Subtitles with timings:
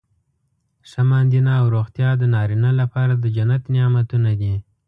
[0.89, 4.53] ښه ماندینه او روغتیا د نارینه لپاره د جنت نعمتونه دي.